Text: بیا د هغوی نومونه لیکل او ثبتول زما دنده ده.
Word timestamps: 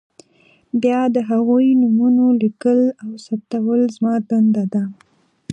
بیا 0.81 0.99
د 1.15 1.17
هغوی 1.29 1.67
نومونه 1.81 2.23
لیکل 2.41 2.79
او 3.03 3.09
ثبتول 3.25 3.81
زما 3.95 4.13
دنده 4.29 4.63
ده. 4.73 4.83